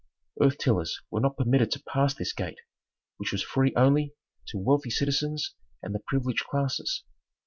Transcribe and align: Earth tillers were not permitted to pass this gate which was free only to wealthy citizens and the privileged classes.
Earth 0.41 0.57
tillers 0.57 0.99
were 1.11 1.19
not 1.19 1.37
permitted 1.37 1.69
to 1.69 1.83
pass 1.83 2.15
this 2.15 2.33
gate 2.33 2.57
which 3.17 3.31
was 3.31 3.43
free 3.43 3.71
only 3.75 4.15
to 4.47 4.57
wealthy 4.57 4.89
citizens 4.89 5.53
and 5.83 5.93
the 5.93 5.99
privileged 6.07 6.43
classes. 6.45 7.03